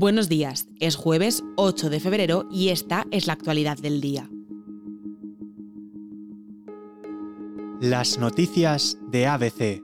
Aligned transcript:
Buenos 0.00 0.28
días, 0.28 0.68
es 0.78 0.94
jueves 0.94 1.42
8 1.56 1.90
de 1.90 1.98
febrero 1.98 2.46
y 2.52 2.68
esta 2.68 3.04
es 3.10 3.26
la 3.26 3.32
actualidad 3.32 3.76
del 3.78 4.00
día. 4.00 4.30
Las 7.80 8.16
noticias 8.16 8.96
de 9.10 9.26
ABC. 9.26 9.82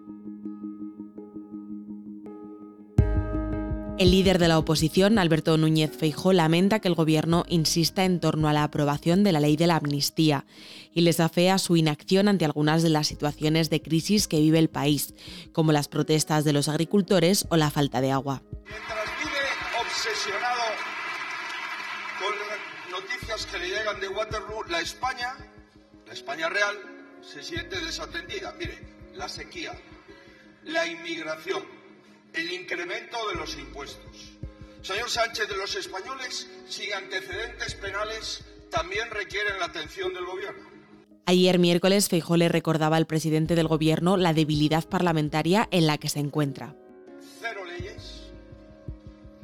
El 3.99 4.13
líder 4.13 4.39
de 4.39 4.47
la 4.47 4.57
oposición, 4.57 5.19
Alberto 5.19 5.59
Núñez 5.59 5.91
Feijó, 5.97 6.33
lamenta 6.33 6.79
que 6.79 6.87
el 6.87 6.95
gobierno 6.95 7.45
insista 7.49 8.05
en 8.05 8.21
torno 8.21 8.49
a 8.49 8.53
la 8.53 8.63
aprobación 8.63 9.25
de 9.25 9.33
la 9.33 9.41
ley 9.41 9.57
de 9.57 9.67
la 9.67 9.79
amnistía 9.79 10.47
y 10.93 11.01
les 11.01 11.19
afea 11.19 11.59
su 11.59 11.75
inacción 11.75 12.29
ante 12.29 12.45
algunas 12.45 12.85
de 12.85 12.91
las 12.91 13.09
situaciones 13.09 13.69
de 13.69 13.83
crisis 13.83 14.29
que 14.29 14.39
vive 14.39 14.61
el 14.61 14.71
país, 14.71 15.13
como 15.51 15.73
las 15.73 15.89
protestas 15.89 16.45
de 16.45 16.53
los 16.53 16.69
agricultores 16.69 17.49
o 17.51 17.57
la 17.57 17.73
falta 17.73 18.01
de 18.01 18.13
agua. 18.13 18.45
Que 23.51 23.59
le 23.59 23.69
llegan 23.69 24.01
de 24.01 24.09
Waterloo, 24.09 24.65
la 24.69 24.81
España, 24.81 25.37
la 26.07 26.13
España 26.13 26.49
real, 26.49 26.77
se 27.21 27.43
siente 27.43 27.79
desatendida. 27.81 28.55
Mire, 28.59 28.79
la 29.15 29.29
sequía, 29.29 29.73
la 30.65 30.87
inmigración, 30.87 31.65
el 32.33 32.53
incremento 32.53 33.17
de 33.29 33.35
los 33.35 33.57
impuestos. 33.57 34.33
Señor 34.83 35.11
Sánchez, 35.11 35.49
de 35.49 35.57
los 35.57 35.75
españoles 35.75 36.49
sin 36.69 36.93
antecedentes 36.93 37.75
penales 37.75 38.45
también 38.71 39.11
requieren 39.11 39.59
la 39.59 39.67
atención 39.67 40.13
del 40.15 40.27
gobierno. 40.27 40.71
Ayer 41.27 41.59
miércoles 41.59 42.09
Feijó 42.09 42.37
le 42.37 42.49
recordaba 42.49 42.97
al 42.97 43.07
presidente 43.07 43.55
del 43.55 43.69
gobierno 43.69 44.17
la 44.17 44.35
debilidad 44.35 44.87
parlamentaria 44.89 45.69
en 45.71 45.87
la 45.87 45.99
que 45.99 46.09
se 46.09 46.21
encuentra. 46.21 46.77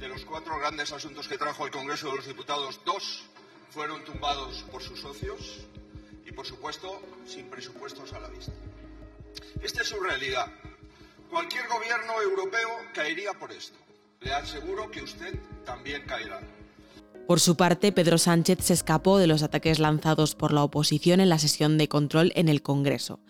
De 0.01 0.09
los 0.09 0.25
cuatro 0.25 0.59
grandes 0.59 0.91
asuntos 0.93 1.29
que 1.29 1.37
trajo 1.37 1.67
el 1.67 1.71
Congreso 1.71 2.09
de 2.09 2.17
los 2.17 2.27
Diputados, 2.27 2.81
dos 2.87 3.25
fueron 3.69 4.03
tumbados 4.03 4.65
por 4.73 4.83
sus 4.83 4.99
socios 4.99 5.67
y, 6.27 6.33
por 6.33 6.47
supuesto, 6.47 7.03
sin 7.27 7.51
presupuestos 7.51 8.11
a 8.15 8.21
la 8.21 8.29
vista. 8.29 8.53
Esta 9.63 9.83
es 9.83 9.89
su 9.89 10.01
realidad. 10.01 10.47
Cualquier 11.29 11.69
gobierno 11.69 12.15
europeo 12.23 12.71
caería 12.95 13.35
por 13.35 13.53
esto. 13.53 13.77
Le 14.21 14.33
aseguro 14.33 14.91
que 14.91 15.03
usted 15.03 15.39
también 15.67 16.03
caerá. 16.07 16.41
Por 17.27 17.39
su 17.39 17.59
parte, 17.59 17.93
Pedro 17.93 18.17
Sánchez 18.17 18.59
se 18.63 18.73
escapó 18.73 19.19
de 19.19 19.27
los 19.27 19.43
ataques 19.43 19.79
lanzados 19.79 20.35
por 20.35 20.55
la 20.55 20.65
oposición 20.65 21.21
en 21.21 21.29
la 21.29 21.39
sesión 21.39 21.77
de 21.77 21.89
control 21.89 22.33
en 22.37 22.49
el 22.49 22.63
Congreso. 22.63 23.21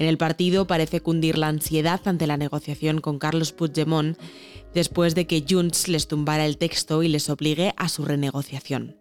En 0.00 0.08
el 0.08 0.16
partido 0.16 0.66
parece 0.66 1.02
cundir 1.02 1.36
la 1.36 1.48
ansiedad 1.48 2.00
ante 2.06 2.26
la 2.26 2.38
negociación 2.38 3.02
con 3.02 3.18
Carlos 3.18 3.52
Puigdemont 3.52 4.16
después 4.72 5.14
de 5.14 5.26
que 5.26 5.44
Junts 5.46 5.88
les 5.88 6.08
tumbara 6.08 6.46
el 6.46 6.56
texto 6.56 7.02
y 7.02 7.08
les 7.08 7.28
obligue 7.28 7.74
a 7.76 7.90
su 7.90 8.06
renegociación. 8.06 8.96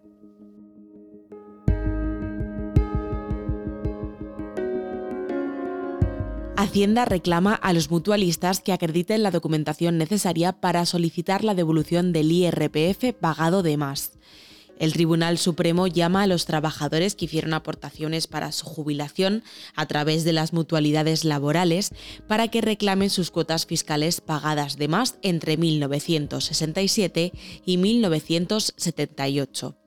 Hacienda 6.58 7.06
reclama 7.06 7.54
a 7.56 7.72
los 7.72 7.90
mutualistas 7.90 8.60
que 8.60 8.74
acrediten 8.74 9.24
la 9.24 9.32
documentación 9.32 9.98
necesaria 9.98 10.52
para 10.52 10.86
solicitar 10.86 11.46
la 11.46 11.56
devolución 11.56 12.12
del 12.12 12.30
IRPF 12.30 13.14
pagado 13.18 13.64
de 13.64 13.78
más. 13.78 14.20
El 14.80 14.94
Tribunal 14.94 15.38
Supremo 15.38 15.88
llama 15.88 16.24
a 16.24 16.28
los 16.28 16.46
trabajadores 16.46 17.16
que 17.16 17.26
hicieron 17.26 17.54
aportaciones 17.54 18.28
para 18.28 18.52
su 18.52 18.66
jubilación 18.66 19.44
a 19.76 19.86
través 19.86 20.24
de 20.24 20.34
las 20.34 20.54
mutualidades 20.54 21.26
laborales 21.26 21.92
para 22.28 22.48
que 22.48 22.62
reclamen 22.62 23.10
sus 23.10 23.30
cuotas 23.30 23.66
fiscales 23.66 24.22
pagadas 24.22 24.78
de 24.78 24.88
más 24.88 25.16
entre 25.22 25.58
1967 25.58 27.34
y 27.66 27.78
1978. 27.78 29.79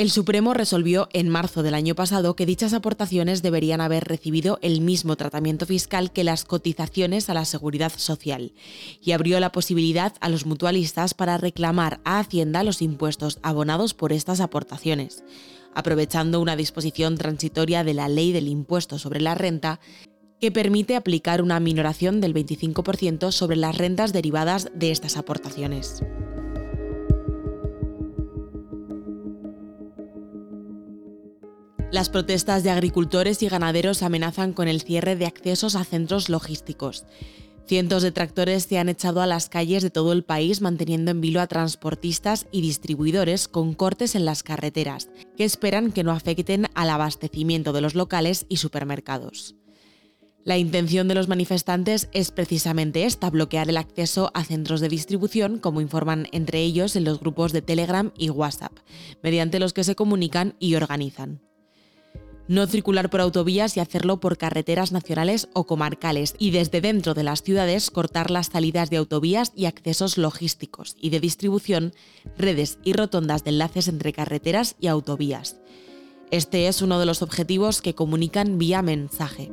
El 0.00 0.10
Supremo 0.10 0.54
resolvió 0.54 1.10
en 1.12 1.28
marzo 1.28 1.62
del 1.62 1.74
año 1.74 1.94
pasado 1.94 2.34
que 2.34 2.46
dichas 2.46 2.72
aportaciones 2.72 3.42
deberían 3.42 3.82
haber 3.82 4.04
recibido 4.04 4.58
el 4.62 4.80
mismo 4.80 5.14
tratamiento 5.16 5.66
fiscal 5.66 6.10
que 6.10 6.24
las 6.24 6.46
cotizaciones 6.46 7.28
a 7.28 7.34
la 7.34 7.44
seguridad 7.44 7.92
social 7.94 8.54
y 9.02 9.12
abrió 9.12 9.38
la 9.40 9.52
posibilidad 9.52 10.14
a 10.22 10.30
los 10.30 10.46
mutualistas 10.46 11.12
para 11.12 11.36
reclamar 11.36 12.00
a 12.04 12.18
Hacienda 12.18 12.64
los 12.64 12.80
impuestos 12.80 13.40
abonados 13.42 13.92
por 13.92 14.14
estas 14.14 14.40
aportaciones, 14.40 15.22
aprovechando 15.74 16.40
una 16.40 16.56
disposición 16.56 17.18
transitoria 17.18 17.84
de 17.84 17.92
la 17.92 18.08
Ley 18.08 18.32
del 18.32 18.48
Impuesto 18.48 18.98
sobre 18.98 19.20
la 19.20 19.34
Renta 19.34 19.80
que 20.40 20.50
permite 20.50 20.96
aplicar 20.96 21.42
una 21.42 21.60
minoración 21.60 22.22
del 22.22 22.32
25% 22.32 23.32
sobre 23.32 23.56
las 23.56 23.76
rentas 23.76 24.14
derivadas 24.14 24.70
de 24.74 24.92
estas 24.92 25.18
aportaciones. 25.18 26.02
Las 31.90 32.08
protestas 32.08 32.62
de 32.62 32.70
agricultores 32.70 33.42
y 33.42 33.48
ganaderos 33.48 34.04
amenazan 34.04 34.52
con 34.52 34.68
el 34.68 34.80
cierre 34.80 35.16
de 35.16 35.26
accesos 35.26 35.74
a 35.74 35.82
centros 35.82 36.28
logísticos. 36.28 37.04
Cientos 37.66 38.04
de 38.04 38.12
tractores 38.12 38.62
se 38.62 38.78
han 38.78 38.88
echado 38.88 39.20
a 39.22 39.26
las 39.26 39.48
calles 39.48 39.82
de 39.82 39.90
todo 39.90 40.12
el 40.12 40.22
país 40.22 40.60
manteniendo 40.60 41.10
en 41.10 41.20
vilo 41.20 41.40
a 41.40 41.48
transportistas 41.48 42.46
y 42.52 42.60
distribuidores 42.60 43.48
con 43.48 43.74
cortes 43.74 44.14
en 44.14 44.24
las 44.24 44.44
carreteras, 44.44 45.08
que 45.36 45.44
esperan 45.44 45.90
que 45.90 46.04
no 46.04 46.12
afecten 46.12 46.68
al 46.74 46.90
abastecimiento 46.90 47.72
de 47.72 47.80
los 47.80 47.96
locales 47.96 48.46
y 48.48 48.58
supermercados. 48.58 49.56
La 50.44 50.58
intención 50.58 51.08
de 51.08 51.16
los 51.16 51.26
manifestantes 51.26 52.08
es 52.12 52.30
precisamente 52.30 53.04
esta, 53.04 53.30
bloquear 53.30 53.68
el 53.68 53.76
acceso 53.76 54.30
a 54.32 54.44
centros 54.44 54.80
de 54.80 54.88
distribución, 54.88 55.58
como 55.58 55.80
informan 55.80 56.28
entre 56.30 56.60
ellos 56.60 56.94
en 56.94 57.04
los 57.04 57.18
grupos 57.18 57.52
de 57.52 57.62
Telegram 57.62 58.12
y 58.16 58.30
WhatsApp, 58.30 58.78
mediante 59.24 59.58
los 59.58 59.72
que 59.72 59.84
se 59.84 59.96
comunican 59.96 60.54
y 60.60 60.76
organizan 60.76 61.49
no 62.50 62.66
circular 62.66 63.10
por 63.10 63.20
autovías 63.20 63.76
y 63.76 63.80
hacerlo 63.80 64.18
por 64.18 64.36
carreteras 64.36 64.90
nacionales 64.90 65.48
o 65.52 65.68
comarcales 65.68 66.34
y 66.36 66.50
desde 66.50 66.80
dentro 66.80 67.14
de 67.14 67.22
las 67.22 67.44
ciudades 67.44 67.92
cortar 67.92 68.32
las 68.32 68.48
salidas 68.48 68.90
de 68.90 68.96
autovías 68.96 69.52
y 69.54 69.66
accesos 69.66 70.18
logísticos 70.18 70.96
y 71.00 71.10
de 71.10 71.20
distribución, 71.20 71.92
redes 72.36 72.80
y 72.82 72.92
rotondas 72.92 73.44
de 73.44 73.50
enlaces 73.50 73.86
entre 73.86 74.12
carreteras 74.12 74.74
y 74.80 74.88
autovías. 74.88 75.58
Este 76.32 76.66
es 76.66 76.82
uno 76.82 76.98
de 76.98 77.06
los 77.06 77.22
objetivos 77.22 77.80
que 77.80 77.94
comunican 77.94 78.58
vía 78.58 78.82
mensaje. 78.82 79.52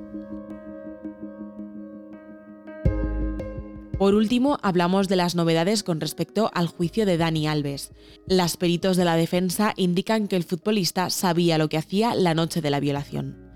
Por 3.98 4.14
último, 4.14 4.60
hablamos 4.62 5.08
de 5.08 5.16
las 5.16 5.34
novedades 5.34 5.82
con 5.82 6.00
respecto 6.00 6.52
al 6.54 6.68
juicio 6.68 7.08
de 7.08 7.18
Dani 7.18 7.48
Alves. 7.48 7.94
Las 8.28 8.56
peritos 8.56 8.96
de 8.96 9.06
la 9.06 9.16
defensa 9.16 9.74
indican 9.76 10.28
que 10.28 10.36
el 10.36 10.44
futbolista 10.44 11.10
sabía 11.10 11.58
lo 11.58 11.68
que 11.68 11.80
hacía 11.80 12.14
la 12.14 12.36
noche 12.36 12.62
de 12.62 12.70
la 12.70 12.80
violación. 12.80 13.48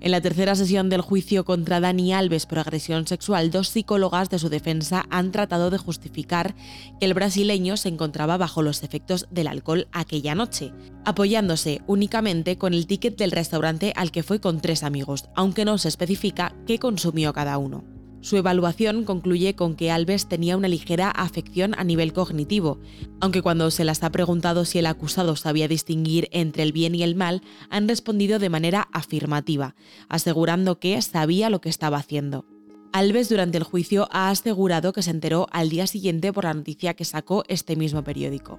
En 0.00 0.10
la 0.10 0.20
tercera 0.20 0.54
sesión 0.54 0.90
del 0.90 1.00
juicio 1.00 1.46
contra 1.46 1.80
Dani 1.80 2.12
Alves 2.12 2.44
por 2.44 2.58
agresión 2.58 3.06
sexual, 3.06 3.50
dos 3.50 3.68
psicólogas 3.68 4.28
de 4.28 4.38
su 4.38 4.50
defensa 4.50 5.06
han 5.08 5.32
tratado 5.32 5.70
de 5.70 5.78
justificar 5.78 6.54
que 6.98 7.06
el 7.06 7.14
brasileño 7.14 7.78
se 7.78 7.88
encontraba 7.88 8.36
bajo 8.36 8.60
los 8.60 8.82
efectos 8.82 9.28
del 9.30 9.48
alcohol 9.48 9.88
aquella 9.92 10.34
noche, 10.34 10.74
apoyándose 11.06 11.80
únicamente 11.86 12.58
con 12.58 12.74
el 12.74 12.86
ticket 12.86 13.16
del 13.16 13.30
restaurante 13.30 13.94
al 13.96 14.10
que 14.10 14.22
fue 14.22 14.40
con 14.40 14.60
tres 14.60 14.82
amigos, 14.82 15.30
aunque 15.34 15.64
no 15.64 15.78
se 15.78 15.88
especifica 15.88 16.54
qué 16.66 16.78
consumió 16.78 17.32
cada 17.32 17.56
uno. 17.56 17.99
Su 18.22 18.36
evaluación 18.36 19.04
concluye 19.04 19.54
con 19.54 19.74
que 19.74 19.90
Alves 19.90 20.28
tenía 20.28 20.56
una 20.56 20.68
ligera 20.68 21.10
afección 21.10 21.74
a 21.78 21.84
nivel 21.84 22.12
cognitivo, 22.12 22.78
aunque 23.18 23.40
cuando 23.40 23.70
se 23.70 23.84
las 23.84 24.02
ha 24.02 24.12
preguntado 24.12 24.66
si 24.66 24.78
el 24.78 24.86
acusado 24.86 25.36
sabía 25.36 25.68
distinguir 25.68 26.28
entre 26.30 26.62
el 26.62 26.72
bien 26.72 26.94
y 26.94 27.02
el 27.02 27.14
mal, 27.14 27.40
han 27.70 27.88
respondido 27.88 28.38
de 28.38 28.50
manera 28.50 28.88
afirmativa, 28.92 29.74
asegurando 30.08 30.78
que 30.78 31.00
sabía 31.00 31.48
lo 31.48 31.62
que 31.62 31.70
estaba 31.70 31.96
haciendo. 31.96 32.44
Alves 32.92 33.30
durante 33.30 33.56
el 33.56 33.64
juicio 33.64 34.06
ha 34.10 34.30
asegurado 34.30 34.92
que 34.92 35.02
se 35.02 35.12
enteró 35.12 35.46
al 35.50 35.70
día 35.70 35.86
siguiente 35.86 36.32
por 36.32 36.44
la 36.44 36.54
noticia 36.54 36.94
que 36.94 37.06
sacó 37.06 37.44
este 37.48 37.74
mismo 37.74 38.04
periódico. 38.04 38.58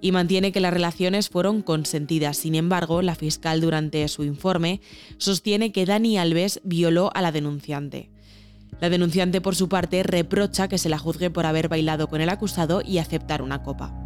Y 0.00 0.12
mantiene 0.12 0.52
que 0.52 0.60
las 0.60 0.74
relaciones 0.74 1.30
fueron 1.30 1.62
consentidas. 1.62 2.36
Sin 2.36 2.54
embargo, 2.54 3.00
la 3.00 3.14
fiscal 3.14 3.62
durante 3.62 4.06
su 4.08 4.24
informe 4.24 4.82
sostiene 5.16 5.72
que 5.72 5.86
Dani 5.86 6.18
Alves 6.18 6.60
violó 6.64 7.10
a 7.14 7.22
la 7.22 7.32
denunciante. 7.32 8.10
La 8.80 8.90
denunciante, 8.90 9.40
por 9.40 9.56
su 9.56 9.68
parte, 9.68 10.02
reprocha 10.02 10.68
que 10.68 10.78
se 10.78 10.88
la 10.88 10.98
juzgue 10.98 11.30
por 11.30 11.46
haber 11.46 11.68
bailado 11.68 12.08
con 12.08 12.20
el 12.20 12.28
acusado 12.28 12.82
y 12.84 12.98
aceptar 12.98 13.40
una 13.42 13.62
copa. 13.62 14.05